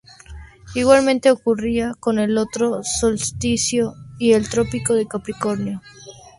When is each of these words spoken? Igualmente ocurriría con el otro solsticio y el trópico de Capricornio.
Igualmente 0.73 1.29
ocurriría 1.29 1.93
con 1.99 2.17
el 2.17 2.39
otro 2.39 2.81
solsticio 2.81 3.93
y 4.17 4.33
el 4.33 4.49
trópico 4.49 4.95
de 4.95 5.07
Capricornio. 5.07 5.79